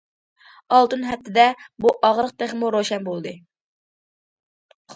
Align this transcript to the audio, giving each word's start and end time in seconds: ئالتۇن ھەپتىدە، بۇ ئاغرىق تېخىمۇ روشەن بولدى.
ئالتۇن 0.77 1.03
ھەپتىدە، 1.09 1.45
بۇ 1.85 1.93
ئاغرىق 2.09 2.33
تېخىمۇ 2.41 2.73
روشەن 2.79 3.07
بولدى. 3.11 3.37